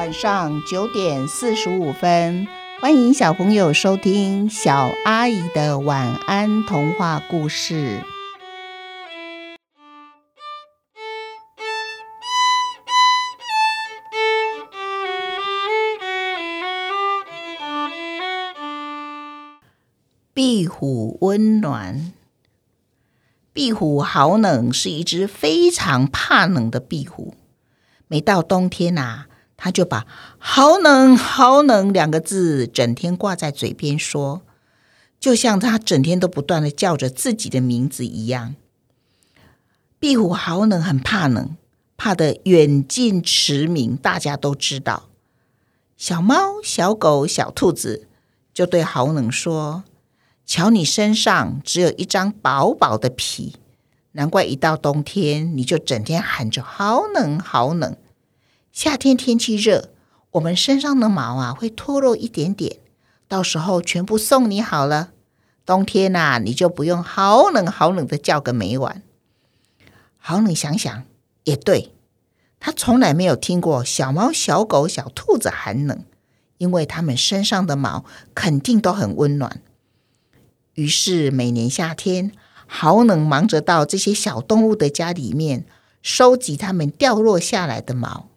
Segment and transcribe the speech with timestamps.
[0.00, 2.48] 晚上九点四十五分，
[2.80, 8.02] 欢迎小朋友收听小阿姨的晚安童话故事。
[20.32, 22.14] 壁虎温暖。
[23.52, 27.34] 壁虎好冷，是一只非常怕冷的壁虎。
[28.08, 29.26] 每到冬天、啊，
[29.62, 30.06] 他就把
[30.40, 34.40] “好冷，好冷”两个字整天挂在嘴边说，
[35.20, 38.54] 就像他整天都不断的叫着自己的名字一样。
[39.98, 41.56] 壁虎好冷，很怕冷，
[41.98, 45.10] 怕得远近驰名，大家都知道。
[45.98, 48.08] 小猫、小狗、小兔子
[48.54, 49.84] 就对好冷说。
[50.46, 53.56] 瞧，你身上只有一张薄薄的皮，
[54.12, 57.94] 难怪一到冬天你就整天喊着“好冷，好冷”。
[58.72, 59.90] 夏天天气热，
[60.30, 62.76] 我们身上的毛啊会脱落一点点，
[63.26, 65.10] 到时候全部送你好了。
[65.66, 69.02] 冬天呐，你就不用“好冷，好冷”的叫个没完。
[70.16, 71.02] 好冷，想想
[71.44, 71.92] 也对，
[72.60, 76.04] 他从来没有听过小猫、小狗、小兔子寒冷，
[76.58, 78.04] 因为它们身上的毛
[78.34, 79.60] 肯定都很温暖。
[80.74, 82.30] 于是每年夏天，
[82.66, 85.66] 好冷忙着到这些小动物的家里面
[86.02, 88.29] 收集它们掉落下来的毛。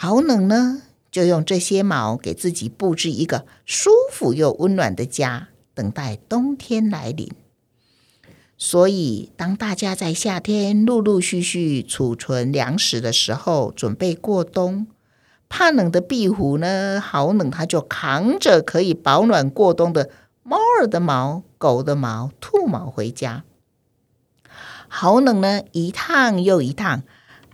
[0.00, 7.32] 好冷呢，就用这些毛给自己布置一个舒服又温暖的家，等待冬天来临。
[8.56, 14.86] 所以，当大家在夏天陆陆续续储存粮食的时候，准备过冬，
[15.48, 20.10] 怕冷的壁虎呢，好冷，它就扛着可以保暖过冬的
[20.44, 23.42] 猫儿的毛、狗的毛、兔毛回家。
[24.86, 27.02] 好冷呢，一趟又一趟，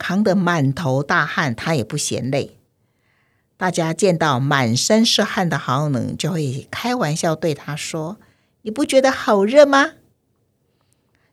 [0.07, 2.59] 扛得满头大汗，他也不嫌累。
[3.57, 8.19] 大家见到满身是汗的好冷，就会开玩笑对他说
[8.61, 9.93] ：“你不觉得好热吗？”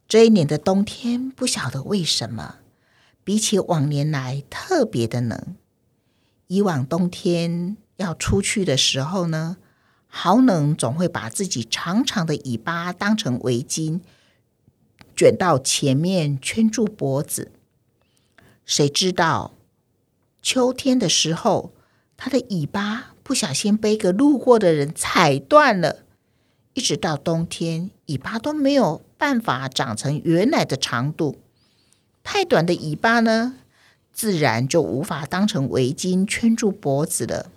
[0.08, 2.60] 这一年的冬天，不晓得为什么，
[3.26, 5.58] 比起往年来特别的冷。
[6.48, 9.58] 以往冬天要出去的时候呢，
[10.08, 14.00] 好冷，总会把自己长长的尾巴当成围巾，
[15.14, 17.52] 卷到前面圈住脖子。
[18.66, 19.54] 谁知道
[20.42, 21.72] 秋天的时候，
[22.16, 26.00] 它的尾巴不小心被一个路过的人踩断了，
[26.74, 31.38] 一直到冬天，尾巴都没有办法长成原来的长度。
[32.24, 33.56] 太短的尾巴呢，
[34.14, 37.52] 自然就无法当成围巾圈住脖子了。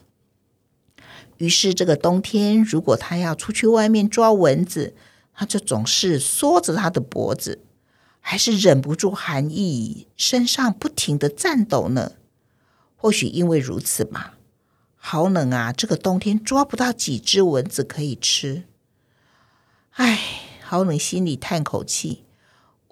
[1.38, 4.94] 于是，这个冬天，如果他要出去外面抓蚊子，
[5.34, 7.60] 他就总是缩着他的脖子，
[8.26, 12.12] 还是忍不住寒意，身上不停地颤抖呢。
[12.96, 14.38] 或许因为如此吧，
[14.96, 15.74] 好冷啊！
[15.74, 18.64] 这个冬天抓不到几只蚊子可以吃。
[19.90, 20.18] 唉，
[20.62, 22.24] 好冷，心里叹口气，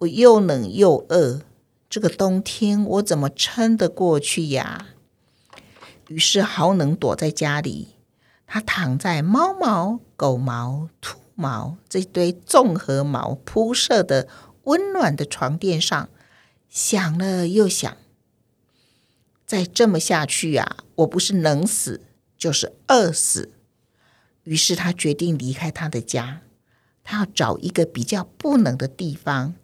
[0.01, 1.41] 我又冷又饿，
[1.89, 4.89] 这个冬天我怎么撑得过去呀？
[6.09, 7.89] 于是，好冷躲在家里。
[8.47, 14.29] 他躺在猫毛、狗毛、兔毛这堆综合毛铺设的
[14.65, 16.09] 温暖的床垫上，
[16.69, 17.97] 想了又想，
[19.47, 22.03] 再这么下去啊，我不是冷死，
[22.37, 23.53] 就是饿死。
[24.45, 26.43] 于是他决定离开他的家，
[27.05, 29.55] 他要找一个比较不冷的地方，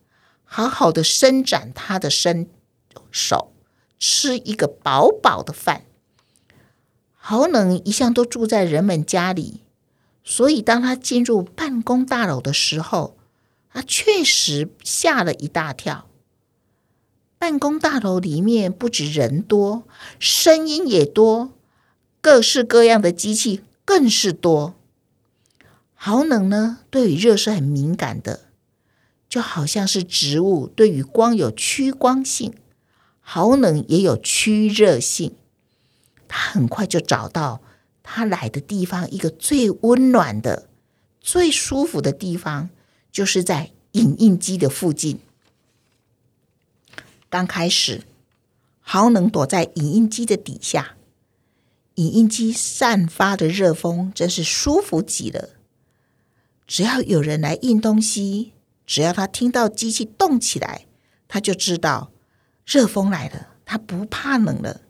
[0.44, 2.48] 好好的伸展他的身
[3.10, 3.52] 手，
[3.98, 5.84] 吃一个饱饱的饭。
[7.16, 9.62] 好冷，一向都住在人们家里，
[10.22, 13.17] 所以当他进入办公大楼的时候，
[13.72, 16.06] 他确实吓了一大跳。
[17.38, 19.84] 办公大楼里面不止人多，
[20.18, 21.52] 声音也多，
[22.20, 24.74] 各式各样的机器更是多。
[25.94, 28.46] 好冷呢，对于热是很敏感的，
[29.28, 32.54] 就好像是植物对于光有趋光性，
[33.20, 35.36] 好冷也有趋热性。
[36.26, 37.62] 他很快就找到
[38.02, 40.68] 他来的地方，一个最温暖的、
[41.20, 42.70] 最舒服的地方，
[43.18, 45.18] 就是在影印机的附近。
[47.28, 48.04] 刚开始，
[48.78, 50.94] 好冷躲在影印机的底下，
[51.96, 55.50] 影印机散发的热风真是舒服极了。
[56.64, 58.52] 只要有人来印东西，
[58.86, 60.86] 只要他听到机器动起来，
[61.26, 62.12] 他就知道
[62.64, 64.82] 热风来了，他不怕冷了。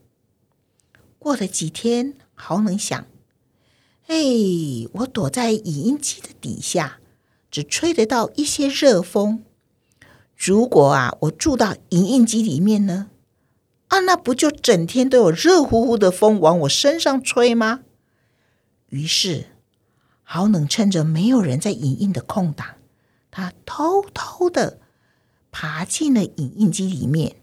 [1.19, 3.07] 过了几天，好冷想，
[4.09, 4.17] 哎，
[4.93, 7.01] 我躲在影印机的底下，
[7.51, 9.45] 只吹得到一些热风。
[10.37, 13.11] 如果啊，我住到影印机里面呢，
[13.89, 17.81] 啊，那不就整天都有热乎乎的风往我身上吹吗？
[18.89, 19.47] 于是，
[20.23, 22.77] 豪能趁着没有人在影印的空档，
[23.31, 24.79] 他偷偷的
[25.51, 27.37] 爬进了影印机里面。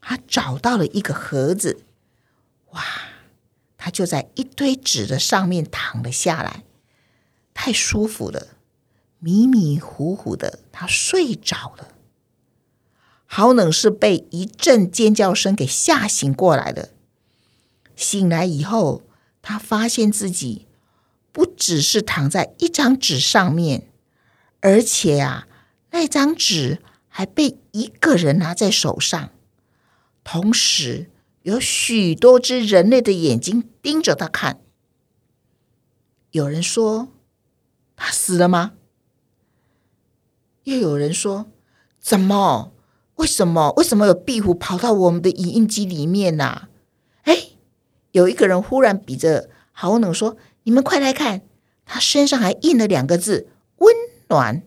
[0.00, 1.84] 他找到了一个盒子，
[2.70, 2.82] 哇！
[3.76, 6.64] 他就在一堆纸的上面躺了下来，
[7.54, 8.48] 太舒服了，
[9.24, 11.92] 迷迷糊糊的，他睡着了。
[13.24, 16.90] 豪冷是被一阵尖叫声给吓醒过来的。
[17.94, 19.02] 醒来以后，
[19.40, 20.66] 他发现自己
[21.30, 23.86] 不只是躺在一张纸上面，
[24.60, 25.46] 而且啊，
[25.92, 29.30] 那张纸还被一个人拿在手上。
[30.24, 34.60] 同时，有许多只人类的眼睛盯着他看。
[36.32, 37.08] 有人说
[37.94, 38.72] ：“他死了吗？”
[40.64, 41.46] 又有人说
[42.00, 42.72] ：“怎么？
[43.16, 43.72] 为什么？
[43.76, 46.68] 为什么有壁虎跑到我们的影印机里面呢、啊？”
[47.24, 47.50] 哎，
[48.12, 51.42] 有一个人忽然比着豪能说：“你们快来看，
[51.84, 53.48] 他身上还印了两个字
[53.78, 53.94] ‘温
[54.28, 54.62] 暖’。”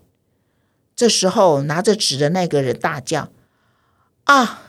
[0.96, 3.30] 这时候，拿着纸的那个人大叫
[4.26, 4.62] ：“啊！”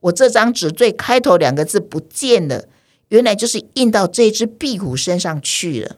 [0.00, 2.68] 我这张纸最开头两个字不见了，
[3.08, 5.96] 原来就是印到这只壁虎身上去了。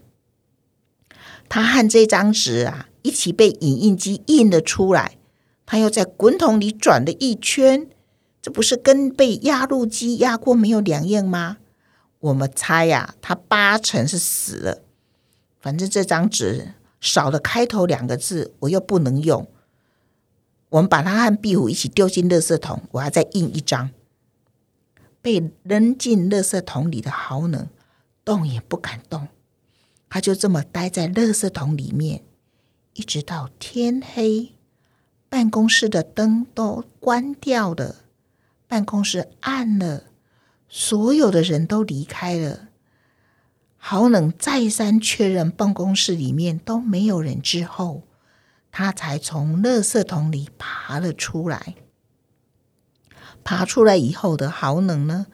[1.49, 5.19] 他和这张纸啊一起被影印机印了出来，
[5.67, 7.89] 他又在滚筒里转了一圈，
[8.41, 11.59] 这不是跟被压路机压过没有两样吗？
[12.21, 14.83] 我们猜呀、啊，他八成是死了。
[15.61, 19.47] 反正这张纸少了开头两个字，我又不能用。
[20.71, 23.91] 我们把它和壁虎一起丢进垃圾桶，我要再印一张。
[25.21, 27.69] 被扔进垃圾桶里的豪能
[28.25, 29.29] 动也不敢动，
[30.09, 32.23] 他就这么待在垃圾桶里面，
[32.99, 34.57] 一直到天黑，
[35.29, 37.95] 办公室的灯都关掉了，
[38.67, 40.03] 办公室暗了，
[40.69, 42.71] 所有的人都离开了。
[43.77, 48.03] 豪能再三确认办公室里面都没有人之后。
[48.73, 51.77] 他才从垃圾桶里爬了出来。
[53.45, 55.27] 爬出来以后的豪能呢，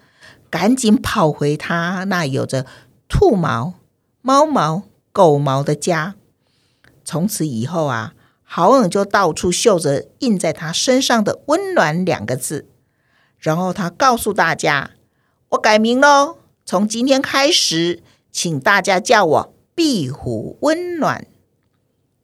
[0.50, 2.66] 赶紧跑回他那有着
[3.08, 3.74] 兔毛、
[4.20, 4.82] 猫毛、
[5.12, 6.14] 狗毛的家。
[7.04, 12.66] 从此以后啊，豪能就到处绣着印在他身上的“温暖”两个字。
[13.38, 14.92] 然后他告诉大家
[15.50, 18.02] ：“我改名喽，从今天开始，
[18.32, 21.26] 请大家叫我壁虎温暖。”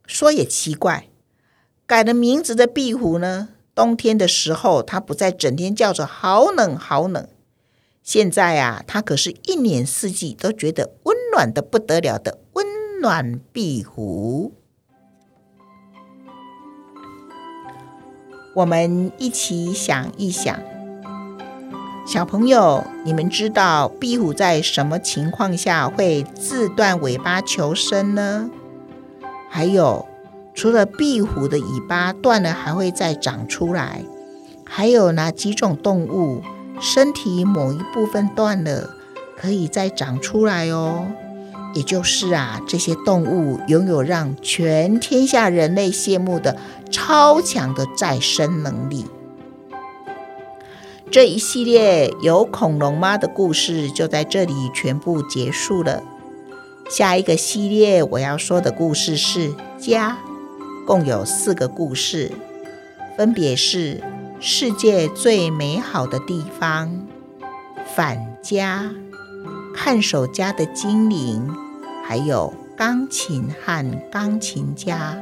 [0.07, 1.09] 说也奇怪，
[1.85, 7.27] 改了名字的壁虎呢，冬天的时候，它不再整天叫着好冷好冷。
[8.01, 12.65] 现在啊，它可是一年四季都觉得温暖得不得了的温
[12.99, 14.55] 暖壁虎。
[18.53, 20.59] 我们一起想一想，
[22.05, 28.49] 小朋友，你们知道壁虎在什么情况下会自断尾巴求生呢？
[29.49, 30.05] 还有，
[30.53, 34.03] 除了壁虎的尾巴断了还会再长出来，
[34.65, 36.41] 还有哪几种动物
[36.81, 38.89] 身体某一部分断了
[39.37, 41.07] 可以再长出来哦？
[41.73, 46.57] 也就是啊，这些动物拥有让全天下人类羡慕的
[46.89, 49.05] 超强的再生能力。
[51.09, 56.03] 这一系列有恐龙妈的故事就在这里全部结束了。
[56.89, 60.17] 下一个系列我要说的故事是家，
[60.85, 62.31] 共有四个故事，
[63.17, 64.01] 分别是
[64.39, 67.05] 世界最美好的地方、
[67.95, 68.91] 返家、
[69.75, 71.53] 看守家的精灵，
[72.03, 75.17] 还有钢琴和钢琴家。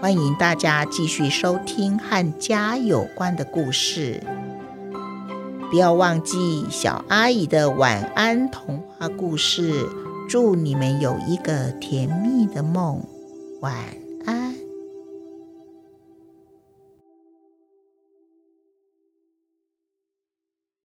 [0.00, 4.20] 欢迎大家继续收听和家有关的故事，
[5.70, 9.86] 不要忘记小阿姨的晚安童话故事。
[10.28, 13.04] 祝你们有一个甜蜜的梦，
[13.60, 14.01] 晚安。